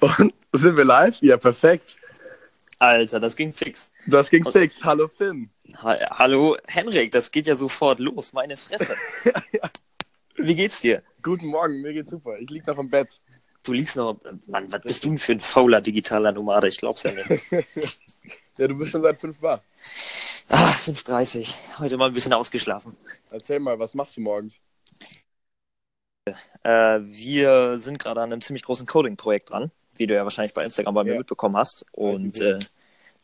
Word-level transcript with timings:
Und 0.00 0.34
sind 0.52 0.76
wir 0.76 0.84
live? 0.84 1.18
Ja, 1.20 1.36
perfekt. 1.36 1.96
Alter, 2.78 3.20
das 3.20 3.36
ging 3.36 3.52
fix. 3.52 3.90
Das 4.06 4.28
ging 4.30 4.44
fix. 4.50 4.84
Hallo 4.84 5.08
Finn. 5.08 5.50
Ha 5.82 5.96
Hallo 6.10 6.56
Henrik, 6.68 7.10
das 7.12 7.30
geht 7.30 7.46
ja 7.46 7.56
sofort 7.56 7.98
los, 7.98 8.32
meine 8.32 8.56
Fresse. 8.56 8.94
Wie 10.36 10.54
geht's 10.54 10.80
dir? 10.82 11.02
Guten 11.22 11.46
Morgen, 11.46 11.80
mir 11.80 11.94
geht's 11.94 12.10
super. 12.10 12.38
Ich 12.38 12.50
lieg 12.50 12.66
noch 12.66 12.78
im 12.78 12.90
Bett. 12.90 13.20
Du 13.62 13.72
liegst 13.72 13.96
noch. 13.96 14.18
Mann, 14.46 14.70
was 14.70 14.82
bist 14.82 15.04
du 15.04 15.08
denn 15.08 15.18
für 15.18 15.32
ein 15.32 15.40
fauler 15.40 15.80
digitaler 15.80 16.32
Nomade? 16.32 16.68
Ich 16.68 16.76
glaub's 16.76 17.02
ja 17.02 17.12
nicht. 17.12 17.28
ja, 18.58 18.68
du 18.68 18.76
bist 18.76 18.92
schon 18.92 19.02
seit 19.02 19.18
fünf 19.18 19.40
wach. 19.42 19.60
Ah, 20.48 20.70
5.30. 20.70 21.52
Heute 21.78 21.96
mal 21.96 22.06
ein 22.06 22.12
bisschen 22.12 22.32
ausgeschlafen. 22.32 22.96
Erzähl 23.30 23.58
mal, 23.58 23.78
was 23.78 23.94
machst 23.94 24.16
du 24.16 24.20
morgens? 24.20 24.60
Äh, 26.62 27.00
wir 27.00 27.78
sind 27.80 27.98
gerade 27.98 28.20
an 28.20 28.32
einem 28.32 28.40
ziemlich 28.40 28.62
großen 28.62 28.86
Coding-Projekt 28.86 29.50
dran, 29.50 29.72
wie 29.98 30.06
du 30.06 30.14
ja 30.14 30.24
wahrscheinlich 30.24 30.54
bei 30.54 30.64
Instagram 30.64 30.94
bei 30.94 31.04
mir 31.04 31.12
Ja. 31.12 31.18
mitbekommen 31.18 31.56
hast. 31.56 31.86
Und 31.92 32.40
äh, 32.40 32.58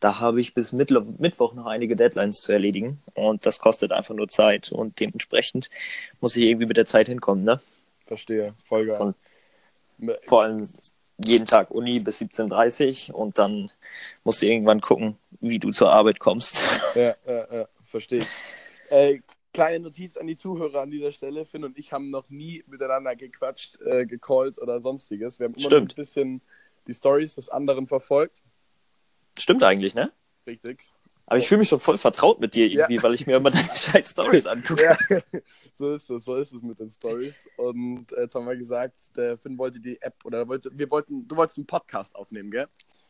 da 0.01 0.19
habe 0.21 0.41
ich 0.41 0.55
bis 0.55 0.73
Mittlo 0.73 1.03
Mittwoch 1.19 1.55
noch 1.55 1.67
einige 1.67 1.95
Deadlines 1.97 2.41
zu 2.41 2.53
erledigen. 2.53 3.01
Und 3.15 3.47
das 3.47 3.59
kostet 3.59 3.93
einfach 3.93 4.15
nur 4.15 4.29
Zeit. 4.29 4.73
Und 4.73 4.99
dementsprechend 5.01 5.71
muss 6.21 6.37
ich 6.37 6.45
irgendwie 6.45 6.67
mit 6.67 6.77
der 6.77 6.87
Zeit 6.87 7.09
hinkommen, 7.09 7.45
ne? 7.45 7.61
Verstehe, 8.07 8.55
voll 8.65 8.87
geil. 8.87 8.97
Von- 8.97 9.15
Vor 10.27 10.43
allem 10.43 10.69
jeden 11.25 11.47
Tag 11.47 11.71
Uni 11.71 12.01
bis 12.01 12.21
17.30 12.21 13.11
Uhr 13.13 13.19
und 13.19 13.39
dann 13.39 13.71
musst 14.25 14.43
du 14.43 14.47
irgendwann 14.47 14.81
gucken, 14.81 15.17
wie 15.41 15.59
du 15.61 15.71
zur 15.71 15.93
Arbeit 15.93 16.19
kommst. 16.19 16.61
Ja, 16.97 17.15
ja, 17.27 17.47
ja, 17.53 17.69
verstehe. 17.85 18.27
Äh, 18.91 19.21
kleine 19.53 19.81
Notiz 19.81 20.17
an 20.17 20.27
die 20.27 20.37
Zuhörer 20.37 20.81
an 20.83 20.91
dieser 20.91 21.13
Stelle. 21.13 21.45
Finn 21.45 21.65
und 21.65 21.79
ich 21.79 21.93
haben 21.93 22.11
noch 22.11 22.29
nie 22.31 22.65
miteinander 22.67 23.15
gequatscht, 23.17 23.81
äh, 23.83 24.07
gecallt 24.07 24.59
oder 24.59 24.79
sonstiges. 24.79 25.39
Wir 25.39 25.47
haben 25.47 25.55
immer 25.55 25.69
nur 25.69 25.79
ein 25.79 25.85
Stimmt. 25.85 25.97
bisschen 25.97 26.43
die 26.87 26.95
Stories 26.95 27.35
des 27.35 27.49
anderen 27.49 27.87
verfolgt. 27.87 28.43
Stimmt 29.39 29.63
eigentlich, 29.63 29.95
ne? 29.95 30.13
Richtig. 30.47 30.81
Aber 31.27 31.39
ich 31.39 31.49
fühle 31.49 31.61
mich 31.61 31.69
schon 31.69 31.81
voll 31.81 31.99
vertraut 31.99 32.41
mit 32.41 32.55
dir 32.55 32.67
irgendwie, 32.67 33.03
weil 33.03 33.15
ich 33.15 33.27
mir 33.27 33.37
immer 33.37 33.51
deine 33.51 33.65
scheiß 33.75 34.11
Stories 34.11 34.47
angucke. 34.47 34.83
Ja, 34.83 35.21
so 35.75 35.95
ist 35.95 36.11
es, 36.11 36.25
so 36.25 36.35
ist 36.35 36.53
es 36.53 36.63
mit 36.63 36.79
den 36.79 36.91
Stories. 36.91 37.49
Und 37.57 38.13
äh, 38.13 38.23
jetzt 38.23 38.35
haben 38.35 38.47
wir 38.47 38.57
gesagt, 38.57 39.17
der 39.17 39.39
Finn 39.39 39.57
wollte 39.57 39.81
die 39.81 40.01
App 40.03 40.17
oder 40.25 40.47
wollte, 40.49 40.71
wir 40.77 40.91
wollten, 40.91 41.27
du 41.27 41.37
wolltest 41.37 41.59
einen 41.59 41.67
Podcast 41.67 42.15
aufnehmen, 42.17 42.51
gell? 42.51 42.67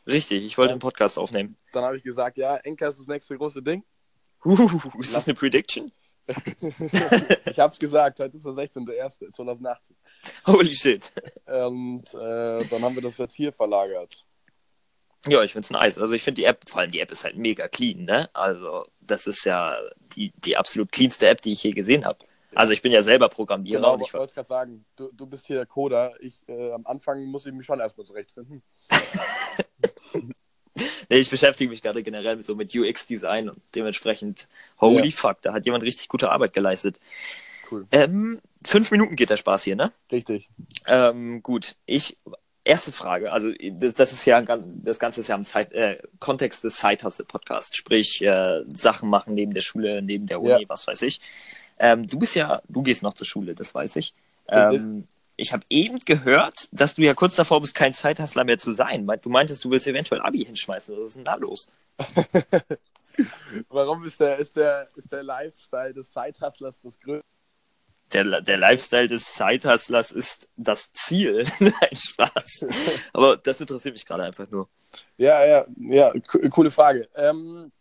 Richtig, 0.06 0.44
ich 0.44 0.58
wollte 0.58 0.72
einen 0.72 0.80
Podcast 0.80 1.18
aufnehmen. 1.18 1.56
Dann 1.72 1.84
habe 1.84 1.96
ich 1.96 2.02
gesagt, 2.02 2.38
ja, 2.38 2.56
Enka 2.56 2.86
ist 2.86 2.98
das 2.98 3.06
nächste 3.06 3.36
große 3.36 3.62
Ding. 3.62 3.82
Uh, 4.44 4.68
ist 5.00 5.14
das 5.14 5.26
eine 5.26 5.34
Prediction? 5.34 5.90
ich 7.46 7.58
habe 7.58 7.72
es 7.72 7.78
gesagt, 7.78 8.20
heute 8.20 8.36
ist 8.36 8.46
der 8.46 8.52
16.01.2018. 8.52 9.92
Holy 10.46 10.74
shit. 10.74 11.12
Und 11.46 12.04
äh, 12.14 12.64
dann 12.66 12.82
haben 12.82 12.94
wir 12.94 13.02
das 13.02 13.18
jetzt 13.18 13.34
hier 13.34 13.52
verlagert. 13.52 14.24
Ja, 15.26 15.42
ich 15.42 15.52
find's 15.52 15.70
nice. 15.70 15.98
Also 15.98 16.14
ich 16.14 16.22
finde 16.22 16.40
die 16.40 16.44
App, 16.44 16.68
vor 16.68 16.80
allem 16.80 16.90
die 16.90 17.00
App 17.00 17.10
ist 17.10 17.24
halt 17.24 17.36
mega 17.36 17.68
clean, 17.68 18.04
ne? 18.04 18.28
Also 18.32 18.86
das 19.00 19.26
ist 19.26 19.44
ja 19.44 19.76
die, 20.16 20.32
die 20.36 20.56
absolut 20.56 20.90
cleanste 20.90 21.28
App, 21.28 21.40
die 21.42 21.52
ich 21.52 21.62
je 21.62 21.70
gesehen 21.70 22.04
habe. 22.04 22.18
Also 22.54 22.72
ich 22.72 22.82
bin 22.82 22.92
ja 22.92 23.02
selber 23.02 23.28
Programmierer 23.28 23.80
Genau, 23.80 24.04
ich 24.04 24.12
wollte 24.12 24.34
gerade 24.34 24.48
sagen, 24.48 24.84
du, 24.96 25.10
du 25.12 25.26
bist 25.26 25.46
hier 25.46 25.56
der 25.56 25.66
Coder. 25.66 26.12
Ich, 26.20 26.46
äh, 26.48 26.72
am 26.72 26.86
Anfang 26.86 27.24
muss 27.24 27.46
ich 27.46 27.52
mich 27.52 27.64
schon 27.64 27.80
erstmal 27.80 28.04
zurechtfinden. 28.04 28.62
Nee, 31.08 31.18
ich 31.18 31.28
beschäftige 31.30 31.68
mich 31.70 31.82
gerade 31.82 32.02
generell 32.02 32.36
mit 32.36 32.46
so 32.46 32.54
mit 32.54 32.74
UX-Design 32.74 33.48
und 33.50 33.58
dementsprechend, 33.74 34.48
holy 34.80 35.08
Ja. 35.08 35.14
fuck, 35.14 35.42
da 35.42 35.52
hat 35.52 35.66
jemand 35.66 35.84
richtig 35.84 36.08
gute 36.08 36.30
Arbeit 36.30 36.52
geleistet. 36.54 36.98
Cool. 37.70 37.86
Ähm, 37.92 38.40
fünf 38.64 38.90
Minuten 38.90 39.16
geht 39.16 39.30
der 39.30 39.36
Spaß 39.36 39.64
hier, 39.64 39.76
ne? 39.76 39.92
Richtig. 40.10 40.48
Ähm, 40.86 41.42
gut, 41.42 41.76
ich, 41.86 42.16
erste 42.64 42.92
Frage, 42.92 43.32
also 43.32 43.52
das, 43.60 43.94
das 43.94 44.12
ist 44.12 44.24
ja, 44.24 44.40
das 44.40 44.98
Ganze 44.98 45.20
ist 45.20 45.28
ja 45.28 45.34
im 45.34 45.44
Zeit, 45.44 45.72
äh, 45.72 45.98
Kontext 46.20 46.64
des 46.64 46.78
Side-Hustle-Podcasts, 46.80 47.76
sprich 47.76 48.22
äh, 48.22 48.62
Sachen 48.68 49.10
machen 49.10 49.34
neben 49.34 49.52
der 49.52 49.62
Schule, 49.62 50.00
neben 50.00 50.26
der 50.26 50.40
Uni, 50.40 50.62
Ja. 50.62 50.68
was 50.68 50.86
weiß 50.86 51.02
ich. 51.02 51.20
Ähm, 51.78 52.06
du 52.06 52.18
bist 52.18 52.34
ja, 52.36 52.62
du 52.68 52.82
gehst 52.82 53.02
noch 53.02 53.14
zur 53.14 53.26
Schule, 53.26 53.54
das 53.54 53.74
weiß 53.74 53.96
ich. 53.96 54.14
Ähm, 54.48 55.04
ich 55.36 55.52
habe 55.52 55.64
eben 55.70 55.98
gehört, 56.00 56.68
dass 56.72 56.94
du 56.94 57.02
ja 57.02 57.14
kurz 57.14 57.34
davor 57.34 57.60
bist, 57.60 57.74
kein 57.74 57.94
Zeithustler 57.94 58.44
mehr 58.44 58.58
zu 58.58 58.72
sein. 58.72 59.06
Du 59.22 59.28
meintest, 59.28 59.64
du 59.64 59.70
willst 59.70 59.86
eventuell 59.86 60.20
Abi 60.20 60.44
hinschmeißen. 60.44 60.96
Was 60.96 61.02
ist 61.04 61.16
denn 61.16 61.24
da 61.24 61.36
los? 61.36 61.72
Warum 63.68 64.04
ist 64.04 64.20
der, 64.20 64.38
ist 64.38 64.56
der, 64.56 64.88
ist 64.96 65.12
der 65.12 65.22
Lifestyle 65.22 65.92
des 65.92 66.12
Side-Hustlers 66.12 66.82
das 66.82 66.98
größte? 67.00 67.24
Der, 68.12 68.42
der 68.42 68.58
Lifestyle 68.58 69.08
des 69.08 69.24
Zeithustlers 69.34 70.12
ist 70.12 70.48
das 70.56 70.92
Ziel. 70.92 71.44
Nein, 71.60 71.72
Spaß. 71.92 72.66
Aber 73.12 73.38
das 73.38 73.60
interessiert 73.60 73.94
mich 73.94 74.04
gerade 74.04 74.24
einfach 74.24 74.48
nur. 74.50 74.68
Ja, 75.16 75.44
ja, 75.46 75.66
ja, 75.78 76.12
co- 76.20 76.40
coole 76.50 76.70
Frage. 76.70 77.08
Ähm, 77.14 77.72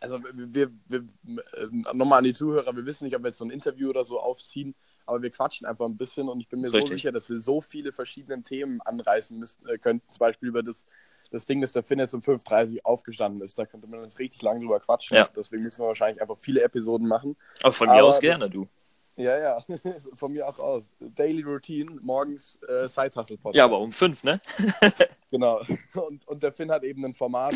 also 0.00 0.20
wir, 0.34 0.70
wir, 0.86 1.08
wir 1.22 1.42
äh, 1.54 1.94
nochmal 1.94 2.18
an 2.18 2.24
die 2.24 2.34
Zuhörer, 2.34 2.76
wir 2.76 2.84
wissen 2.84 3.04
nicht, 3.04 3.16
ob 3.16 3.22
wir 3.22 3.28
jetzt 3.28 3.38
so 3.38 3.44
ein 3.46 3.50
Interview 3.50 3.88
oder 3.88 4.04
so 4.04 4.20
aufziehen, 4.20 4.74
aber 5.06 5.22
wir 5.22 5.30
quatschen 5.30 5.66
einfach 5.66 5.86
ein 5.86 5.96
bisschen 5.96 6.28
und 6.28 6.40
ich 6.40 6.48
bin 6.48 6.60
mir 6.60 6.70
so 6.70 6.76
Richtig. 6.76 6.94
sicher, 6.94 7.12
dass 7.12 7.28
wir 7.28 7.38
so 7.40 7.60
viele 7.60 7.92
verschiedene 7.92 8.42
Themen 8.42 8.80
anreißen 8.82 9.38
müssen, 9.38 9.66
äh, 9.68 9.78
könnten. 9.78 10.08
Zum 10.10 10.18
Beispiel 10.18 10.48
über 10.48 10.62
das, 10.62 10.84
das 11.30 11.46
Ding, 11.46 11.60
dass 11.60 11.72
der 11.72 11.82
Finn 11.82 11.98
jetzt 11.98 12.14
um 12.14 12.20
5.30 12.20 12.76
Uhr 12.76 12.80
aufgestanden 12.84 13.42
ist. 13.42 13.58
Da 13.58 13.66
könnte 13.66 13.86
man 13.86 14.02
jetzt 14.02 14.18
richtig 14.18 14.42
lang 14.42 14.60
drüber 14.60 14.80
quatschen. 14.80 15.16
Ja. 15.16 15.28
Deswegen 15.34 15.62
müssen 15.62 15.82
wir 15.82 15.88
wahrscheinlich 15.88 16.20
einfach 16.20 16.38
viele 16.38 16.62
Episoden 16.62 17.06
machen. 17.06 17.36
Aber 17.62 17.72
von 17.72 17.88
mir 17.88 17.94
Aber 17.94 18.08
aus 18.08 18.20
gerne, 18.20 18.48
du. 18.48 18.68
Ja, 19.16 19.38
ja, 19.38 19.64
von 20.16 20.32
mir 20.32 20.48
auch 20.48 20.58
aus. 20.58 20.92
Daily 20.98 21.42
Routine, 21.42 21.98
morgens 22.02 22.58
äh, 22.68 22.88
Side 22.88 23.12
Hustle 23.14 23.36
Podcast. 23.36 23.56
Ja, 23.56 23.64
aber 23.64 23.80
um 23.80 23.92
fünf, 23.92 24.24
ne? 24.24 24.40
Genau. 25.30 25.62
Und, 25.94 26.28
und 26.28 26.42
der 26.44 26.52
Finn 26.52 26.70
hat 26.70 26.84
eben 26.84 27.04
ein 27.04 27.12
Format, 27.12 27.54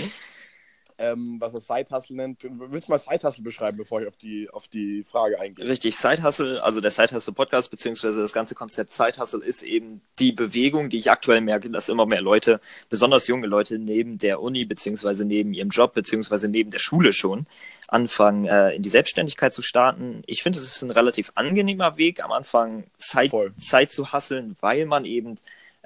ähm, 0.99 1.37
was 1.39 1.55
er 1.55 1.61
Side 1.61 1.87
Hustle 1.91 2.17
nennt. 2.17 2.43
Willst 2.43 2.89
du 2.89 2.93
mal 2.93 2.99
Side 2.99 3.23
Hustle 3.23 3.45
beschreiben, 3.45 3.77
bevor 3.77 4.03
ich 4.03 4.09
auf 4.09 4.17
die, 4.17 4.51
auf 4.51 4.67
die 4.69 5.05
Frage 5.05 5.41
eingehe? 5.41 5.69
Richtig, 5.69 5.97
Side 5.97 6.23
Hustle, 6.23 6.63
also 6.63 6.81
der 6.81 6.91
Side 6.91 7.15
Hustle 7.15 7.33
Podcast, 7.33 7.71
beziehungsweise 7.71 8.21
das 8.21 8.33
ganze 8.33 8.55
Konzept 8.55 8.93
Side 8.93 9.19
Hustle 9.19 9.45
ist 9.45 9.63
eben 9.63 10.01
die 10.19 10.33
Bewegung, 10.33 10.91
die 10.91 10.99
ich 10.99 11.11
aktuell 11.11 11.41
merke, 11.41 11.71
dass 11.71 11.89
immer 11.89 12.07
mehr 12.07 12.21
Leute, 12.21 12.61
besonders 12.91 13.29
junge 13.29 13.47
Leute, 13.47 13.79
neben 13.79 14.19
der 14.19 14.43
Uni, 14.43 14.65
beziehungsweise 14.65 15.25
neben 15.25 15.55
ihrem 15.55 15.71
Job, 15.71 15.95
beziehungsweise 15.95 16.49
neben 16.49 16.71
der 16.71 16.81
Schule 16.81 17.13
schon, 17.13 17.47
anfangen, 17.87 18.47
äh, 18.47 18.73
in 18.73 18.83
die 18.83 18.91
Selbstständigkeit 18.91 19.55
zu 19.55 19.63
starten. 19.63 20.23
Ich 20.27 20.43
finde, 20.43 20.59
es 20.59 20.67
ist 20.67 20.83
ein 20.83 20.91
relativ 20.91 21.33
angenehmer 21.37 21.97
Weg, 21.97 22.23
am 22.23 22.33
Anfang 22.33 22.85
Zeit. 22.99 23.33
Zeit 23.61 23.93
zu 23.93 24.13
hasseln, 24.13 24.57
weil 24.61 24.85
man 24.85 25.05
eben 25.05 25.37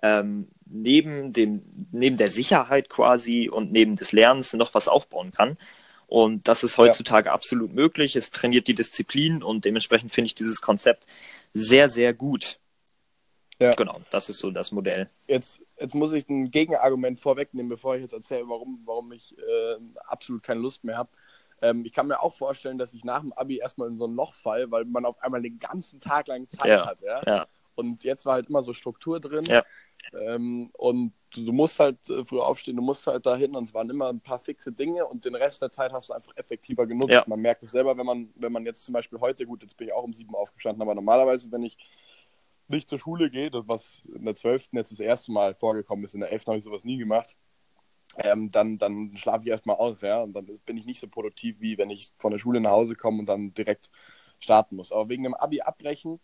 ähm, 0.02 0.48
neben 0.72 1.32
dem, 1.32 1.62
neben 1.92 2.16
der 2.16 2.30
Sicherheit 2.30 2.88
quasi 2.88 3.48
und 3.48 3.72
neben 3.72 3.96
des 3.96 4.12
Lernens 4.12 4.52
noch 4.54 4.74
was 4.74 4.88
aufbauen 4.88 5.32
kann. 5.32 5.56
Und 6.06 6.46
das 6.48 6.62
ist 6.62 6.76
heutzutage 6.76 7.32
absolut 7.32 7.72
möglich. 7.72 8.16
Es 8.16 8.30
trainiert 8.30 8.68
die 8.68 8.74
Disziplin 8.74 9.42
und 9.42 9.64
dementsprechend 9.64 10.12
finde 10.12 10.26
ich 10.26 10.34
dieses 10.34 10.60
Konzept 10.60 11.06
sehr, 11.54 11.88
sehr 11.88 12.12
gut. 12.12 12.58
Ja. 13.58 13.70
Genau, 13.74 14.00
das 14.10 14.28
ist 14.28 14.38
so 14.38 14.50
das 14.50 14.72
Modell. 14.72 15.08
Jetzt, 15.28 15.62
jetzt 15.78 15.94
muss 15.94 16.12
ich 16.12 16.28
ein 16.28 16.50
Gegenargument 16.50 17.18
vorwegnehmen, 17.18 17.68
bevor 17.68 17.94
ich 17.94 18.02
jetzt 18.02 18.12
erzähle, 18.12 18.48
warum, 18.48 18.82
warum 18.84 19.12
ich 19.12 19.36
äh, 19.38 19.76
absolut 20.06 20.42
keine 20.42 20.60
Lust 20.60 20.84
mehr 20.84 20.98
habe. 20.98 21.10
Ähm, 21.62 21.84
ich 21.84 21.92
kann 21.92 22.08
mir 22.08 22.20
auch 22.20 22.34
vorstellen, 22.34 22.76
dass 22.76 22.92
ich 22.92 23.04
nach 23.04 23.20
dem 23.20 23.32
Abi 23.32 23.58
erstmal 23.58 23.88
in 23.88 23.98
so 23.98 24.06
ein 24.06 24.14
Loch 24.14 24.34
fall, 24.34 24.70
weil 24.70 24.84
man 24.84 25.04
auf 25.04 25.22
einmal 25.22 25.40
den 25.42 25.60
ganzen 25.60 26.00
Tag 26.00 26.26
lang 26.26 26.48
Zeit 26.48 26.66
Ja. 26.66 26.86
hat. 26.86 27.00
Ja? 27.02 27.22
Ja, 27.24 27.46
Und 27.76 28.02
jetzt 28.04 28.26
war 28.26 28.34
halt 28.34 28.48
immer 28.48 28.64
so 28.64 28.74
Struktur 28.74 29.20
drin. 29.20 29.44
Ähm, 30.12 30.70
und 30.74 31.12
du, 31.30 31.44
du 31.44 31.52
musst 31.52 31.78
halt 31.78 32.08
äh, 32.10 32.24
früher 32.24 32.46
aufstehen, 32.46 32.76
du 32.76 32.82
musst 32.82 33.06
halt 33.06 33.24
dahin 33.24 33.54
und 33.54 33.64
es 33.64 33.74
waren 33.74 33.88
immer 33.90 34.08
ein 34.08 34.20
paar 34.20 34.38
fixe 34.38 34.72
Dinge 34.72 35.06
und 35.06 35.24
den 35.24 35.34
Rest 35.34 35.62
der 35.62 35.70
Zeit 35.70 35.92
hast 35.92 36.08
du 36.08 36.12
einfach 36.12 36.36
effektiver 36.36 36.86
genutzt. 36.86 37.12
Ja. 37.12 37.24
Man 37.26 37.40
merkt 37.40 37.62
es 37.62 37.72
selber, 37.72 37.96
wenn 37.96 38.06
man, 38.06 38.30
wenn 38.34 38.52
man 38.52 38.66
jetzt 38.66 38.84
zum 38.84 38.92
Beispiel 38.92 39.20
heute, 39.20 39.46
gut, 39.46 39.62
jetzt 39.62 39.76
bin 39.76 39.88
ich 39.88 39.94
auch 39.94 40.04
um 40.04 40.12
sieben 40.12 40.34
aufgestanden, 40.34 40.82
aber 40.82 40.94
normalerweise, 40.94 41.50
wenn 41.50 41.62
ich 41.62 41.78
nicht 42.68 42.88
zur 42.88 42.98
Schule 42.98 43.30
gehe, 43.30 43.50
das 43.50 43.68
was 43.68 44.02
in 44.14 44.24
der 44.24 44.36
12. 44.36 44.68
jetzt 44.72 44.92
das 44.92 45.00
erste 45.00 45.32
Mal 45.32 45.54
vorgekommen 45.54 46.04
ist, 46.04 46.14
in 46.14 46.20
der 46.20 46.32
11. 46.32 46.46
habe 46.46 46.58
ich 46.58 46.64
sowas 46.64 46.84
nie 46.84 46.98
gemacht, 46.98 47.36
ähm, 48.16 48.50
dann, 48.50 48.78
dann 48.78 49.16
schlafe 49.16 49.44
ich 49.44 49.50
erstmal 49.50 49.76
aus, 49.76 50.00
ja, 50.00 50.22
und 50.22 50.34
dann 50.34 50.46
bin 50.66 50.76
ich 50.76 50.84
nicht 50.84 51.00
so 51.00 51.08
produktiv, 51.08 51.60
wie 51.60 51.78
wenn 51.78 51.90
ich 51.90 52.12
von 52.18 52.32
der 52.32 52.38
Schule 52.38 52.60
nach 52.60 52.72
Hause 52.72 52.94
komme 52.94 53.20
und 53.20 53.26
dann 53.26 53.54
direkt 53.54 53.90
starten 54.38 54.76
muss. 54.76 54.92
Aber 54.92 55.08
wegen 55.08 55.22
dem 55.22 55.34
Abi 55.34 55.60
abbrechen, 55.60 56.20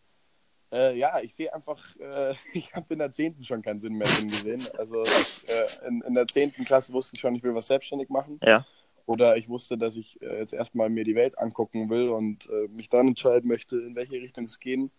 äh, 0.72 0.96
ja, 0.96 1.20
ich 1.20 1.34
sehe 1.34 1.52
einfach, 1.52 1.78
äh, 1.96 2.34
ich 2.52 2.72
habe 2.74 2.92
in 2.94 2.98
der 3.00 3.12
10. 3.12 3.42
schon 3.44 3.62
keinen 3.62 3.80
Sinn 3.80 3.94
mehr 3.94 4.08
drin 4.08 4.28
gesehen. 4.28 4.62
Also 4.76 5.02
äh, 5.02 5.86
in, 5.86 6.02
in 6.02 6.14
der 6.14 6.26
10. 6.26 6.52
Klasse 6.64 6.92
wusste 6.92 7.16
ich 7.16 7.20
schon, 7.20 7.34
ich 7.34 7.42
will 7.42 7.54
was 7.54 7.66
selbstständig 7.66 8.08
machen. 8.08 8.40
ja, 8.42 8.64
Oder 9.06 9.36
ich 9.36 9.48
wusste, 9.48 9.78
dass 9.78 9.96
ich 9.96 10.20
äh, 10.22 10.38
jetzt 10.38 10.52
erstmal 10.52 10.90
mir 10.90 11.04
die 11.04 11.14
Welt 11.14 11.38
angucken 11.38 11.90
will 11.90 12.08
und 12.08 12.48
äh, 12.50 12.68
mich 12.68 12.88
dann 12.88 13.08
entscheiden 13.08 13.48
möchte, 13.48 13.76
in 13.76 13.94
welche 13.94 14.20
Richtung 14.20 14.44
es 14.44 14.60
gehen 14.60 14.90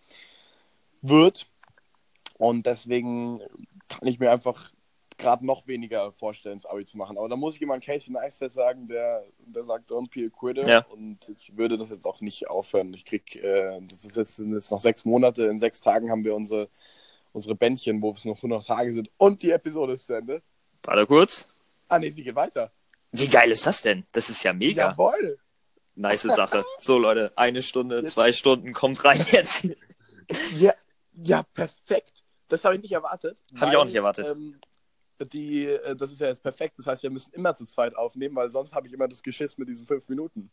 wird. 1.01 1.47
Und 2.37 2.65
deswegen 2.65 3.41
kann 3.89 4.07
ich 4.07 4.19
mir 4.19 4.31
einfach 4.31 4.71
gerade 5.19 5.45
noch 5.45 5.67
weniger 5.67 6.11
vorstellen, 6.11 6.57
das 6.57 6.65
Abi 6.65 6.85
zu 6.85 6.97
machen. 6.97 7.17
Aber 7.17 7.29
da 7.29 7.35
muss 7.35 7.55
ich 7.55 7.61
immer 7.61 7.75
an 7.75 7.81
Casey 7.81 8.11
Neistat 8.11 8.51
sagen, 8.51 8.87
der, 8.87 9.23
der 9.37 9.63
sagt, 9.63 9.91
don't 9.91 10.09
be 10.09 10.25
a 10.25 10.29
quitter. 10.29 10.67
Ja. 10.67 10.85
Und 10.85 11.29
ich 11.29 11.55
würde 11.55 11.77
das 11.77 11.91
jetzt 11.91 12.05
auch 12.05 12.21
nicht 12.21 12.49
aufhören. 12.49 12.93
Ich 12.93 13.05
krieg, 13.05 13.35
äh, 13.35 13.79
das 13.81 14.05
ist 14.05 14.17
jetzt, 14.17 14.37
sind 14.37 14.53
jetzt 14.53 14.71
noch 14.71 14.81
sechs 14.81 15.05
Monate. 15.05 15.45
In 15.45 15.59
sechs 15.59 15.81
Tagen 15.81 16.09
haben 16.09 16.23
wir 16.23 16.33
unsere, 16.33 16.69
unsere 17.33 17.53
Bändchen, 17.53 18.01
wo 18.01 18.11
es 18.11 18.25
noch 18.25 18.37
100 18.37 18.65
Tage 18.65 18.93
sind 18.93 19.11
und 19.17 19.43
die 19.43 19.51
Episode 19.51 19.93
ist 19.93 20.07
zu 20.07 20.13
Ende. 20.13 20.41
Warte 20.83 21.05
kurz. 21.05 21.53
Ah, 21.89 21.99
nee, 21.99 22.09
sie 22.09 22.23
geht 22.23 22.35
weiter. 22.35 22.71
Wie 23.11 23.27
geil 23.27 23.51
ist 23.51 23.67
das 23.67 23.81
denn? 23.81 24.05
Das 24.13 24.29
ist 24.29 24.43
ja 24.43 24.53
mega. 24.53 24.89
Jawohl. 24.91 25.37
Nice 25.95 26.21
Sache. 26.21 26.63
So, 26.77 26.97
Leute, 26.97 27.33
eine 27.35 27.61
Stunde, 27.61 28.05
zwei 28.05 28.31
Stunden, 28.31 28.73
kommt 28.73 29.03
rein 29.03 29.23
jetzt. 29.31 29.67
Ja, 30.57 30.73
ja 31.13 31.43
perfekt. 31.43 32.23
Das 32.47 32.63
habe 32.63 32.75
ich 32.75 32.81
nicht 32.81 32.91
erwartet. 32.91 33.41
Hab 33.59 33.69
ich 33.69 33.75
auch 33.75 33.85
nicht 33.85 33.95
erwartet. 33.95 34.27
Ähm, 34.27 34.59
die, 35.25 35.65
äh, 35.65 35.95
das 35.95 36.11
ist 36.11 36.19
ja 36.19 36.27
jetzt 36.27 36.43
perfekt. 36.43 36.77
Das 36.77 36.87
heißt, 36.87 37.03
wir 37.03 37.09
müssen 37.09 37.33
immer 37.33 37.55
zu 37.55 37.65
zweit 37.65 37.95
aufnehmen, 37.95 38.35
weil 38.35 38.49
sonst 38.49 38.73
habe 38.73 38.87
ich 38.87 38.93
immer 38.93 39.07
das 39.07 39.23
Geschiss 39.23 39.57
mit 39.57 39.69
diesen 39.69 39.85
fünf 39.85 40.07
Minuten. 40.09 40.51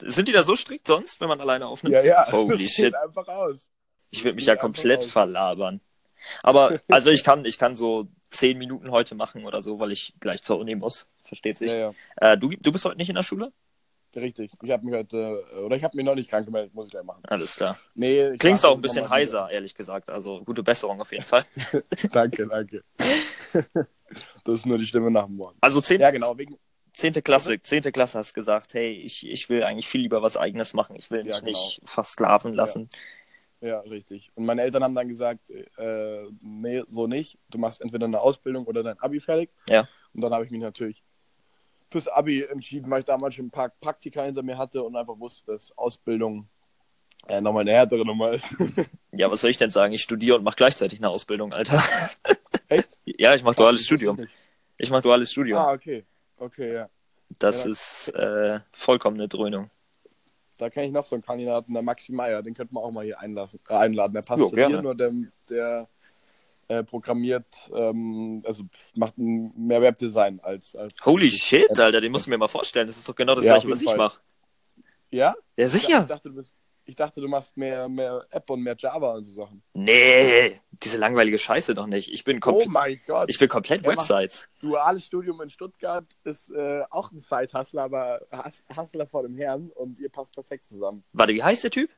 Sind 0.00 0.28
die 0.28 0.32
da 0.32 0.42
so 0.42 0.56
strikt 0.56 0.86
sonst, 0.86 1.20
wenn 1.20 1.28
man 1.28 1.40
alleine 1.40 1.66
aufnimmt? 1.66 1.94
Ja, 1.94 2.02
ja. 2.02 2.32
Holy 2.32 2.64
das 2.64 2.72
shit. 2.72 2.94
einfach 2.94 3.28
aus. 3.28 3.68
Ich 4.10 4.24
würde 4.24 4.36
mich 4.36 4.46
ja 4.46 4.56
komplett 4.56 5.00
aus. 5.00 5.10
verlabern. 5.10 5.80
Aber, 6.42 6.80
also 6.88 7.10
ich 7.10 7.24
kann, 7.24 7.44
ich 7.44 7.58
kann 7.58 7.76
so 7.76 8.08
zehn 8.30 8.58
Minuten 8.58 8.90
heute 8.90 9.14
machen 9.14 9.44
oder 9.44 9.62
so, 9.62 9.78
weil 9.80 9.92
ich 9.92 10.14
gleich 10.20 10.42
zur 10.42 10.58
Uni 10.58 10.74
muss. 10.74 11.08
Versteht 11.24 11.58
sich. 11.58 11.70
Ja, 11.70 11.92
ja. 12.20 12.32
Äh, 12.32 12.38
du, 12.38 12.50
du 12.50 12.72
bist 12.72 12.84
heute 12.84 12.96
nicht 12.96 13.08
in 13.08 13.14
der 13.14 13.22
Schule? 13.22 13.52
Richtig. 14.14 14.50
Ich 14.62 14.70
habe 14.70 14.84
mich 14.84 14.94
heute, 14.94 15.42
äh, 15.54 15.60
oder 15.60 15.76
ich 15.76 15.84
habe 15.84 15.96
mich 15.96 16.04
noch 16.04 16.14
nicht 16.14 16.28
krank 16.28 16.44
gemeldet, 16.44 16.74
muss 16.74 16.86
ich 16.86 16.92
gleich 16.92 17.04
machen. 17.04 17.22
Alles 17.26 17.56
klar. 17.56 17.78
Nee, 17.94 18.36
Klingst 18.36 18.66
auch 18.66 18.74
ein 18.74 18.82
bisschen 18.82 19.08
heiser, 19.08 19.50
ehrlich 19.50 19.74
gesagt. 19.74 20.10
Also 20.10 20.42
gute 20.44 20.62
Besserung 20.62 21.00
auf 21.00 21.12
jeden 21.12 21.24
Fall. 21.24 21.46
wieder. 21.54 21.82
danke, 22.12 22.46
danke. 22.46 22.84
Das 24.44 24.56
ist 24.56 24.66
nur 24.66 24.78
die 24.78 24.86
Stimme 24.86 25.10
nach 25.10 25.26
dem 25.26 25.36
Morgen. 25.36 25.56
Also 25.60 25.80
zehn, 25.80 26.00
Ja, 26.00 26.10
genau. 26.10 26.36
Wegen, 26.38 26.56
zehnte 26.92 27.22
Klasse, 27.22 27.60
zehnte 27.62 27.92
Klasse 27.92 28.18
hast 28.18 28.34
gesagt, 28.34 28.74
hey, 28.74 28.90
ich, 28.92 29.26
ich 29.26 29.48
will 29.48 29.62
eigentlich 29.64 29.88
viel 29.88 30.00
lieber 30.02 30.22
was 30.22 30.36
eigenes 30.36 30.74
machen. 30.74 30.96
Ich 30.96 31.10
will 31.10 31.24
mich 31.24 31.34
Ja, 31.34 31.40
genau. 31.40 31.50
nicht 31.50 31.80
versklaven 31.84 32.52
lassen. 32.54 32.88
ja, 33.60 33.80
richtig. 33.80 34.30
Und 34.34 34.44
meine 34.44 34.62
Eltern 34.62 34.82
haben 34.84 34.94
dann 34.94 35.08
gesagt, 35.08 35.50
äh, 35.50 36.24
nee, 36.40 36.82
so 36.88 37.06
nicht. 37.06 37.38
Du 37.50 37.58
machst 37.58 37.80
entweder 37.80 38.06
eine 38.06 38.20
Ausbildung 38.20 38.66
oder 38.66 38.82
dein 38.82 38.98
Abi 39.00 39.20
fertig. 39.20 39.50
Ja. 39.68 39.88
Und 40.12 40.20
dann 40.20 40.32
habe 40.34 40.44
ich 40.44 40.50
mich 40.50 40.60
natürlich 40.60 41.02
fürs 41.90 42.08
Abi 42.08 42.42
entschieden, 42.42 42.90
weil 42.90 43.00
ich 43.00 43.04
damals 43.04 43.34
schon 43.34 43.46
ein 43.46 43.50
paar 43.50 43.68
Praktika 43.68 44.22
hinter 44.24 44.42
mir 44.42 44.56
hatte 44.58 44.82
und 44.82 44.96
einfach 44.96 45.18
wusste, 45.18 45.52
dass 45.52 45.76
Ausbildung 45.76 46.48
äh, 47.28 47.40
nochmal 47.40 47.60
eine 47.62 47.72
härtere 47.72 48.04
Nummer 48.04 48.32
ist. 48.32 48.44
Ja, 49.14 49.30
was 49.30 49.42
soll 49.42 49.50
ich 49.50 49.58
denn 49.58 49.70
sagen? 49.70 49.92
Ich 49.92 50.00
studiere 50.00 50.38
und 50.38 50.42
mache 50.42 50.56
gleichzeitig 50.56 50.98
eine 50.98 51.10
Ausbildung, 51.10 51.52
Alter. 51.52 51.82
Echt? 52.72 52.98
Ja, 53.04 53.34
ich 53.34 53.42
mache 53.42 53.56
duales 53.56 53.84
Studium. 53.84 54.18
ich 54.18 54.30
Ich 54.78 54.90
mache 54.90 55.02
duales 55.02 55.30
Studium. 55.30 55.58
Ah, 55.58 55.72
okay. 55.72 56.04
Okay, 56.36 56.74
ja. 56.74 56.88
Das 57.38 57.64
ja. 57.64 57.70
ist 57.70 58.08
äh, 58.14 58.60
vollkommene 58.72 59.28
Dröhnung. 59.28 59.70
Da 60.58 60.70
kenne 60.70 60.86
ich 60.86 60.92
noch 60.92 61.06
so 61.06 61.16
einen 61.16 61.22
Kandidaten, 61.22 61.72
der 61.72 61.82
Maxi 61.82 62.12
Meier, 62.12 62.42
den 62.42 62.54
könnte 62.54 62.74
man 62.74 62.84
auch 62.84 62.90
mal 62.90 63.04
hier 63.04 63.18
einlassen, 63.18 63.58
äh, 63.68 63.74
einladen. 63.74 64.12
Der 64.14 64.22
passt 64.22 64.40
Jo, 64.40 64.48
zu 64.48 64.56
gerne. 64.56 64.76
dir, 64.76 64.82
nur 64.82 64.94
der, 64.94 65.12
der 65.48 65.88
äh, 66.68 66.84
programmiert, 66.84 67.70
ähm, 67.74 68.42
also 68.46 68.64
macht 68.94 69.14
mehr 69.16 69.82
Webdesign 69.82 70.40
als. 70.40 70.76
als 70.76 71.04
Holy 71.04 71.30
shit, 71.30 71.68
Alter, 71.78 72.00
den 72.00 72.12
musst 72.12 72.26
du 72.26 72.30
mir 72.30 72.38
mal 72.38 72.48
vorstellen. 72.48 72.86
Das 72.86 72.96
ist 72.96 73.08
doch 73.08 73.14
genau 73.14 73.34
das 73.34 73.44
Ja, 73.44 73.52
gleiche, 73.54 73.70
was 73.70 73.80
jeden 73.80 73.90
ich 73.90 73.96
Fall. 73.96 74.08
mache. 74.08 74.20
Ja? 75.10 75.34
Ja, 75.56 75.66
Ich 75.66 75.72
sicher. 75.72 76.02
dachte, 76.02 76.28
du 76.30 76.36
bist, 76.36 76.56
ich 76.84 76.96
dachte, 76.96 77.20
du 77.20 77.28
machst 77.28 77.56
mehr, 77.56 77.88
mehr 77.88 78.26
App 78.30 78.50
und 78.50 78.60
mehr 78.62 78.74
Java 78.78 79.14
und 79.14 79.22
so 79.22 79.30
Sachen. 79.44 79.62
Nee, 79.74 80.60
diese 80.72 80.98
langweilige 80.98 81.38
Scheiße 81.38 81.74
doch 81.74 81.86
nicht. 81.86 82.10
Ich 82.12 82.24
bin, 82.24 82.38
Oh 82.38 82.40
kompl 82.40 82.68
mein 82.68 83.00
Gott. 83.06 83.28
ich 83.28 83.38
bin 83.38 83.48
komplett 83.48 83.84
Er 83.84 83.92
Websites. 83.92 84.48
Duales 84.60 85.04
Studium 85.04 85.40
in 85.42 85.50
Stuttgart 85.50 86.04
ist 86.24 86.50
äh, 86.50 86.82
auch 86.90 87.12
ein 87.12 87.20
Side-Hustler, 87.20 87.82
aber 87.84 88.20
Hus- 88.32 88.62
Hustler 88.76 89.06
vor 89.06 89.22
dem 89.22 89.36
Herrn 89.36 89.70
und 89.70 89.98
ihr 89.98 90.08
passt 90.10 90.32
perfekt 90.34 90.64
zusammen. 90.64 91.04
Warte, 91.12 91.34
wie 91.34 91.42
heißt 91.42 91.64
der 91.64 91.70
Typ? 91.70 91.90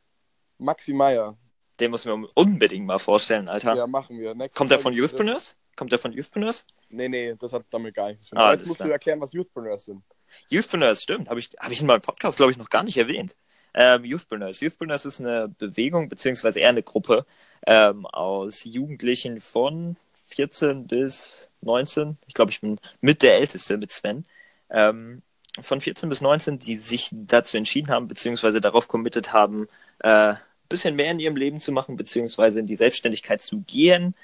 Maxi 0.58 0.92
Meier. 0.92 1.36
Den 1.81 1.90
muss 1.90 2.04
mir 2.04 2.14
unbedingt 2.34 2.86
mal 2.86 2.98
vorstellen, 2.98 3.48
Alter. 3.48 3.75
Ja, 3.75 3.86
machen 3.86 4.19
wir. 4.19 4.34
Nächste 4.34 4.56
Kommt 4.56 4.70
der 4.70 4.78
Folge 4.78 4.96
von 4.98 5.02
Youthpreneurs? 5.02 5.56
Kommt 5.76 5.90
der 5.90 5.98
von 5.98 6.12
Youthpreneurs? 6.12 6.64
Nee, 6.90 7.08
nee, 7.08 7.34
das 7.36 7.52
hat 7.52 7.64
damit 7.70 7.94
gar 7.96 8.08
nichts 8.10 8.25
zu 8.26 8.36
tun. 8.36 8.38
Ah, 8.44 8.52
Jetzt 8.52 8.66
musst 8.66 8.76
klar. 8.76 8.88
du 8.88 8.92
erklären, 8.92 9.20
was 9.20 9.32
Youthpreneurs 9.32 9.86
sind. 9.86 10.04
Youthpreneurs, 10.48 11.02
stimmt. 11.02 11.28
Habe 11.28 11.40
ich, 11.40 11.50
hab 11.58 11.72
ich 11.72 11.81
in 11.81 11.86
meinem 11.88 12.00
Podcast, 12.00 12.36
glaube 12.36 12.52
ich, 12.52 12.58
noch 12.58 12.69
gar 12.70 12.84
nicht 12.84 12.96
erwähnt. 12.96 13.34
Ähm, 13.75 14.05
Youthpreneurs. 14.05 14.61
Youthpreneurs 14.61 15.05
ist 15.05 15.21
eine 15.21 15.49
Bewegung, 15.49 16.09
beziehungsweise 16.09 16.61
eher 16.61 16.69
eine 16.69 16.82
Gruppe 16.82 17.26
ähm, 17.67 18.06
aus 18.06 18.65
Jugendlichen 18.65 19.41
von 19.41 19.97
14 20.26 20.87
bis 20.87 21.50
19. 21.62 22.19
Ich 22.26 22.35
glaube, 22.35 22.50
ich 22.50 22.61
bin 22.61 22.79
mit 23.00 23.23
der 23.23 23.37
Älteste, 23.37 23.76
mit 23.76 23.93
Sven. 23.93 24.25
Ähm, 24.71 25.23
von 25.61 25.81
14 25.81 26.09
bis 26.09 26.21
19, 26.21 26.59
die 26.59 26.79
sich 26.79 27.11
dazu 27.12 27.56
entschieden 27.56 27.91
haben, 27.91 28.09
beziehungsweise 28.09 28.61
darauf 28.61 28.88
committed 28.88 29.32
haben, 29.32 29.69
äh, 30.00 30.35
bisschen 30.69 30.97
mehr 30.97 31.11
in 31.11 31.20
ihrem 31.20 31.37
Leben 31.37 31.61
zu 31.61 31.73
machen, 31.73 31.97
beziehungsweise 31.97 32.59
in 32.59 32.67
die 32.67 32.77
Selbstständigkeit 32.77 33.43
zu 33.43 33.61
gehen. 33.61 34.15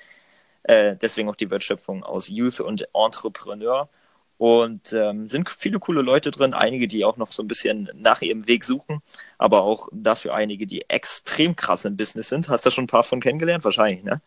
Äh, 0.62 0.96
deswegen 0.96 1.28
auch 1.28 1.36
die 1.36 1.50
Wertschöpfung 1.50 2.02
aus 2.02 2.28
Youth 2.28 2.60
und 2.60 2.88
Entrepreneur. 2.94 3.88
Und 4.40 4.94
ähm, 4.94 5.28
sind 5.28 5.50
viele 5.50 5.78
coole 5.78 6.00
Leute 6.00 6.30
drin, 6.30 6.54
einige, 6.54 6.88
die 6.88 7.04
auch 7.04 7.18
noch 7.18 7.30
so 7.30 7.42
ein 7.42 7.46
bisschen 7.46 7.90
nach 7.94 8.22
ihrem 8.22 8.48
Weg 8.48 8.64
suchen, 8.64 9.02
aber 9.36 9.64
auch 9.64 9.90
dafür 9.92 10.32
einige, 10.32 10.66
die 10.66 10.88
extrem 10.88 11.54
krass 11.56 11.84
im 11.84 11.98
Business 11.98 12.30
sind. 12.30 12.48
Hast 12.48 12.64
du 12.64 12.70
schon 12.70 12.84
ein 12.84 12.86
paar 12.86 13.02
von 13.04 13.20
kennengelernt? 13.20 13.64
Wahrscheinlich, 13.64 14.02
ne? 14.02 14.22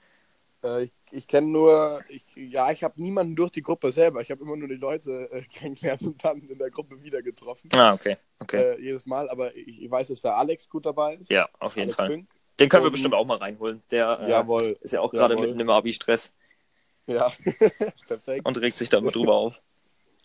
Äh, 0.64 0.84
ich 0.84 0.92
ich 1.10 1.28
kenne 1.28 1.48
nur, 1.48 2.02
ich, 2.10 2.24
ja, 2.36 2.70
ich 2.72 2.84
habe 2.84 3.02
niemanden 3.02 3.36
durch 3.36 3.50
die 3.50 3.64
Gruppe 3.64 3.92
selber. 3.92 4.22
Ich 4.22 4.30
habe 4.30 4.44
immer 4.44 4.56
nur 4.56 4.68
die 4.68 4.76
Leute 4.76 5.30
äh, 5.32 5.42
kennengelernt 5.52 6.04
und 6.04 6.24
dann 6.24 6.42
in 6.44 6.60
der 6.60 6.70
Gruppe 6.70 7.02
wieder 7.02 7.24
getroffen. 7.24 7.72
Ah, 7.76 7.94
okay. 7.94 8.18
Okay. 8.38 8.58
Äh, 8.76 8.82
jedes 8.82 9.08
Mal, 9.08 9.28
aber 9.32 9.56
ich, 9.56 9.82
ich 9.82 9.90
weiß, 9.90 10.10
dass 10.10 10.22
der 10.22 10.38
Alex 10.38 10.70
gut 10.70 10.86
dabei 10.86 11.16
ist. 11.16 11.32
ja, 11.32 11.50
auf 11.58 11.76
jeden 11.76 11.86
Alex 11.88 11.96
Fall. 11.96 12.10
Pünk. 12.10 12.28
Den 12.60 12.70
können 12.70 12.84
wir 12.84 12.88
Und- 12.90 12.92
bestimmt 12.92 13.16
auch 13.16 13.26
mal 13.26 13.38
reinholen. 13.38 13.82
Der 13.90 14.20
äh, 14.22 14.30
Jawohl. 14.30 14.78
ist 14.82 14.92
ja 14.92 15.02
auch 15.02 15.10
gerade 15.10 15.36
mitten 15.38 15.60
im 15.60 15.72
Abi-Stress 15.72 16.32
Ja, 17.08 17.32
perfekt. 18.08 18.46
und 18.46 18.58
regt 18.62 18.78
sich 18.78 18.90
da 18.90 19.00
immer 19.00 19.10
drüber 19.10 19.34
auf. 19.34 19.60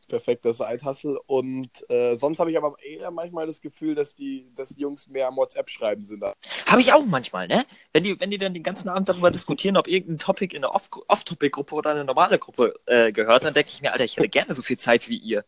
Perfekter 0.08 0.52
Side-Hustle. 0.52 1.20
Und 1.26 1.68
äh, 1.90 2.16
sonst 2.16 2.40
habe 2.40 2.50
ich 2.50 2.56
aber 2.56 2.74
eher 2.82 3.10
manchmal 3.10 3.46
das 3.46 3.60
Gefühl, 3.60 3.94
dass 3.94 4.14
die, 4.14 4.50
dass 4.54 4.70
die 4.70 4.80
Jungs 4.80 5.06
mehr 5.06 5.28
am 5.28 5.36
WhatsApp 5.36 5.70
schreiben 5.70 6.04
sind. 6.04 6.24
Habe 6.66 6.80
ich 6.80 6.92
auch 6.92 7.04
manchmal, 7.04 7.46
ne? 7.46 7.64
Wenn 7.92 8.02
die, 8.02 8.18
wenn 8.18 8.30
die 8.30 8.38
dann 8.38 8.54
den 8.54 8.62
ganzen 8.62 8.88
Abend 8.88 9.08
darüber 9.08 9.30
diskutieren, 9.30 9.76
ob 9.76 9.86
irgendein 9.86 10.18
Topic 10.18 10.56
in 10.56 10.64
eine 10.64 10.74
Off- 10.74 10.90
Off-Topic-Gruppe 11.06 11.74
oder 11.74 11.90
eine 11.90 12.04
normale 12.04 12.38
Gruppe 12.38 12.74
äh, 12.86 13.12
gehört, 13.12 13.44
dann 13.44 13.54
denke 13.54 13.70
ich 13.70 13.80
mir, 13.80 13.92
Alter, 13.92 14.04
ich 14.04 14.16
hätte 14.16 14.28
gerne 14.28 14.54
so 14.54 14.62
viel 14.62 14.78
Zeit 14.78 15.08
wie 15.08 15.18
ihr. 15.18 15.44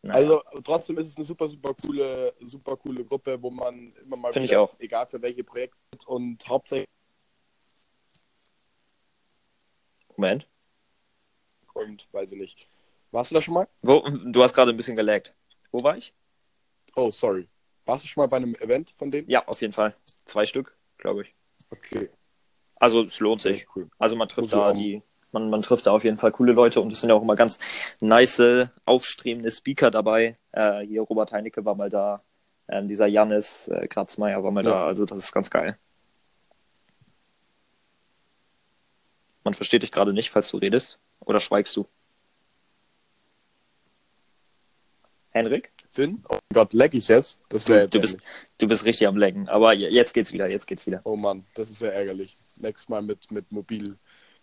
Naja. 0.00 0.14
Also 0.14 0.42
trotzdem 0.62 0.96
ist 0.98 1.08
es 1.08 1.16
eine 1.16 1.24
super, 1.24 1.48
super 1.48 1.74
coole, 1.74 2.32
super 2.40 2.76
coole 2.76 3.04
Gruppe, 3.04 3.42
wo 3.42 3.50
man 3.50 3.92
immer 4.02 4.16
mal 4.16 4.32
Finde 4.32 4.46
ich 4.46 4.52
wieder, 4.52 4.62
auch. 4.62 4.74
egal 4.78 5.06
für 5.06 5.20
welche 5.20 5.42
Projekte 5.42 5.76
und 6.06 6.48
hauptsächlich 6.48 6.88
Moment. 10.16 10.48
Und 11.78 12.08
weiß 12.12 12.32
ich 12.32 12.38
nicht. 12.38 12.68
Warst 13.10 13.30
du 13.30 13.34
da 13.34 13.42
schon 13.42 13.54
mal? 13.54 13.68
Wo, 13.82 14.00
du 14.08 14.42
hast 14.42 14.54
gerade 14.54 14.70
ein 14.72 14.76
bisschen 14.76 14.96
gelaggt. 14.96 15.34
Wo 15.70 15.82
war 15.82 15.96
ich? 15.96 16.14
Oh, 16.94 17.10
sorry. 17.10 17.48
Warst 17.86 18.04
du 18.04 18.08
schon 18.08 18.22
mal 18.22 18.26
bei 18.26 18.36
einem 18.36 18.54
Event 18.56 18.90
von 18.90 19.10
denen? 19.10 19.28
Ja, 19.30 19.46
auf 19.46 19.60
jeden 19.60 19.72
Fall. 19.72 19.94
Zwei 20.26 20.44
Stück, 20.44 20.74
glaube 20.98 21.22
ich. 21.22 21.34
Okay. 21.70 22.10
Also 22.76 23.00
es 23.02 23.18
lohnt 23.20 23.42
sich. 23.42 23.66
Cool. 23.74 23.88
Also 23.98 24.14
man 24.16 24.28
trifft 24.28 24.46
ich 24.46 24.52
da 24.52 24.72
die, 24.72 25.02
man, 25.32 25.48
man 25.50 25.62
trifft 25.62 25.86
da 25.86 25.92
auf 25.92 26.04
jeden 26.04 26.18
Fall 26.18 26.32
coole 26.32 26.52
Leute 26.52 26.80
und 26.80 26.92
es 26.92 27.00
sind 27.00 27.08
ja 27.08 27.14
auch 27.14 27.22
immer 27.22 27.36
ganz 27.36 27.58
nice, 28.00 28.68
aufstrebende 28.84 29.50
Speaker 29.50 29.90
dabei. 29.90 30.36
Äh, 30.52 30.80
hier 30.80 31.02
Robert 31.02 31.32
Heinecke 31.32 31.64
war 31.64 31.74
mal 31.74 31.90
da, 31.90 32.22
ähm, 32.68 32.88
dieser 32.88 33.06
Jannis 33.06 33.68
äh, 33.68 33.88
Kratzmeier 33.88 34.42
war 34.44 34.50
mal 34.50 34.64
Ja. 34.64 34.70
da, 34.70 34.86
also 34.86 35.06
das 35.06 35.18
ist 35.18 35.32
ganz 35.32 35.50
geil. 35.50 35.78
Man 39.44 39.54
versteht 39.54 39.82
dich 39.82 39.92
gerade 39.92 40.12
nicht, 40.12 40.30
falls 40.30 40.50
du 40.50 40.58
redest. 40.58 40.98
Oder 41.20 41.40
schweigst 41.40 41.76
du? 41.76 41.86
Henrik? 45.30 45.70
Finn? 45.90 46.22
Oh 46.30 46.38
Gott, 46.52 46.72
leck 46.72 46.94
ich 46.94 47.08
jetzt? 47.08 47.40
Das 47.48 47.64
Du, 47.64 47.72
wäre 47.72 47.88
du, 47.88 48.00
bist, 48.00 48.18
du 48.58 48.66
bist 48.68 48.84
richtig 48.84 49.06
am 49.06 49.16
Lecken. 49.16 49.48
Aber 49.48 49.72
je- 49.72 49.88
jetzt 49.88 50.12
geht's 50.14 50.32
wieder, 50.32 50.48
jetzt 50.48 50.66
geht's 50.66 50.86
wieder. 50.86 51.00
Oh 51.04 51.16
Mann, 51.16 51.44
das 51.54 51.70
ist 51.70 51.80
ja 51.80 51.88
ärgerlich. 51.88 52.36
Nächstes 52.56 52.88
Mal 52.88 53.02
mit, 53.02 53.30
mit 53.30 53.50
mobil, 53.52 53.96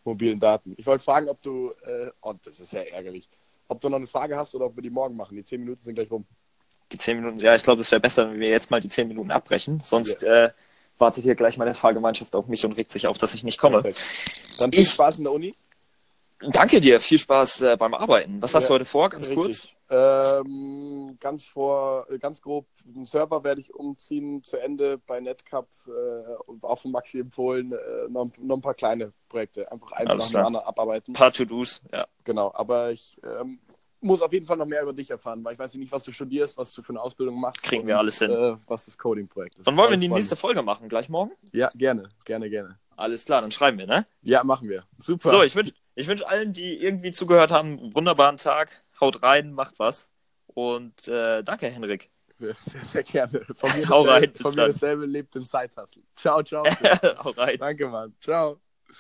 mobilen 0.04 0.40
Daten. 0.40 0.74
Ich 0.78 0.86
wollte 0.86 1.04
fragen, 1.04 1.28
ob 1.28 1.42
du, 1.42 1.72
äh, 1.86 2.12
oh, 2.22 2.34
das 2.44 2.60
ist 2.60 2.72
ja 2.72 2.82
ärgerlich, 2.82 3.30
ob 3.68 3.82
du 3.82 3.90
noch 3.90 3.98
eine 3.98 4.08
Frage 4.08 4.38
hast 4.38 4.56
oder 4.56 4.66
ob 4.66 4.76
wir 4.76 4.84
die 4.84 4.90
morgen 4.90 5.16
machen. 5.16 5.36
Die 5.36 5.44
zehn 5.44 5.60
Minuten 5.62 5.84
sind 5.84 5.96
gleich 5.96 6.10
rum. 6.10 6.26
Die 6.92 6.98
zehn 6.98 7.18
Minuten, 7.18 7.40
ja, 7.40 7.56
ich 7.56 7.64
glaube, 7.64 7.82
es 7.82 7.92
wäre 7.92 8.00
besser, 8.02 8.30
wenn 8.32 8.40
wir 8.40 8.50
jetzt 8.50 8.70
mal 8.72 8.80
die 8.80 8.90
zehn 8.90 9.08
Minuten 9.08 9.32
abbrechen. 9.32 9.80
Sonst 9.82 10.24
äh, 10.24 10.52
wartet 10.98 11.24
hier 11.24 11.36
gleich 11.36 11.58
meine 11.58 11.74
Fahrgemeinschaft 11.74 12.36
auf 12.36 12.48
mich 12.48 12.64
und 12.66 12.74
regt 12.74 12.92
sich 12.92 13.08
auf, 13.08 13.18
dass 13.18 13.34
ich 13.34 13.44
nicht 13.44 13.58
komme. 13.60 13.82
Perfekt. 13.82 14.60
Dann 14.60 14.72
viel 14.72 14.84
Ich- 14.84 14.92
Spaß 14.92 15.18
in 15.18 15.24
der 15.26 15.34
Uni. 15.34 15.56
Danke 16.40 16.82
dir, 16.82 17.00
viel 17.00 17.18
Spaß 17.18 17.62
äh, 17.62 17.78
beim 17.78 17.94
Arbeiten. 17.94 18.42
Was 18.42 18.54
hast 18.54 18.64
Ja, 18.64 18.68
du 18.70 18.74
heute 18.76 18.86
vor, 18.86 19.10
ganz 19.10 19.32
kurz? 19.32 19.48
Richtig. 19.48 19.78
Ähm, 19.90 21.18
ganz 21.20 21.44
vor, 21.44 22.08
äh, 22.10 22.18
ganz 22.18 22.42
grob, 22.42 22.68
den 22.84 23.06
Server 23.06 23.44
werde 23.44 23.62
ich 23.62 23.74
umziehen 23.74 24.44
zu 24.44 24.58
Ende 24.58 24.98
bei 24.98 25.20
Netcup, 25.22 25.70
äh, 25.88 26.62
auch 26.62 26.80
von 26.80 26.92
Maxi 26.92 27.20
empfohlen, 27.20 27.72
äh, 27.72 28.10
noch, 28.10 28.28
noch 28.38 28.56
ein 28.58 28.62
paar 28.62 28.74
kleine 28.74 29.14
Projekte, 29.30 29.72
einfach 29.72 29.92
eins 29.94 30.10
Alles 30.10 30.26
nach 30.26 30.42
dem 30.42 30.46
anderen 30.46 30.66
abarbeiten. 30.68 31.12
Ein 31.12 31.14
paar 31.14 31.32
To-Dos, 31.32 31.82
ja. 31.92 32.06
Genau, 32.24 32.52
aber 32.54 32.92
ich 32.92 33.18
ähm, 33.24 33.60
muss 34.02 34.22
auf 34.22 34.34
jeden 34.34 34.46
Fall 34.46 34.58
noch 34.58 34.66
mehr 34.66 34.82
über 34.82 34.94
dich 34.94 35.10
erfahren, 35.10 35.44
weil 35.44 35.54
ich 35.54 35.60
weiß 35.60 35.74
nicht, 35.76 35.92
was 35.92 36.04
du 36.04 36.12
studierst, 36.12 36.58
was 36.58 36.74
du 36.74 36.82
für 36.82 36.94
eine 36.94 37.02
Ausbildung 37.02 37.40
machst. 37.40 37.64
Kriegen 37.64 37.88
wir 37.88 37.98
alles 37.98 38.20
hin. 38.20 38.32
Äh, 38.32 38.58
was 38.68 38.86
das 38.86 38.98
Coding-Projekt 38.98 39.60
ist. 39.60 39.66
Wann 39.66 39.78
wollen 39.78 39.92
wir 39.92 39.98
die 39.98 40.10
nächste 40.10 40.36
Folge 40.36 40.62
machen? 40.62 40.90
Gleich 40.90 41.08
morgen? 41.08 41.32
Ja, 41.54 41.70
gerne, 41.76 42.10
gerne, 42.26 42.50
gerne. 42.50 42.78
Alles 42.98 43.26
klar, 43.26 43.42
dann 43.42 43.52
schreiben 43.52 43.78
wir, 43.78 43.88
ne? 43.88 44.06
Ja, 44.22 44.44
machen 44.44 44.70
wir. 44.70 44.84
Super. 45.00 45.30
So, 45.30 45.44
ich 45.44 45.56
wünsche 45.56 45.74
ich 45.96 46.08
wünsch 46.08 46.24
allen, 46.24 46.54
die 46.54 46.82
irgendwie 46.82 47.12
zugehört 47.12 47.52
haben, 47.52 47.80
einen 47.80 47.96
wunderbaren 47.96 48.38
Tag. 48.38 48.84
Haut 49.00 49.24
rein, 49.24 49.54
macht 49.54 49.80
was. 49.80 50.10
Und 50.48 51.08
äh, 51.08 51.44
danke, 51.44 51.68
Henrik. 51.68 52.10
Sehr, 52.40 52.84
sehr 52.84 53.04
gerne. 53.04 53.46
Von 53.56 53.72
mir 53.78 53.88
Hau 53.90 54.02
rein, 54.02 54.34
dasselbe, 54.34 54.40
von 54.40 54.56
mir 54.56 54.68
dasselbe 54.68 55.06
lebt 55.06 55.36
im 55.36 55.44
Side-Hustle. 55.44 56.04
Ciao, 56.16 56.44
ciao. 56.44 56.66
Hau 57.24 57.30
rein. 57.32 57.58
Danke, 57.58 57.88
Mann. 57.88 58.14
Ciao. 58.20 58.60